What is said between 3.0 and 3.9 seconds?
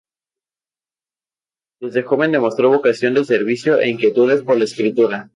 de servicio e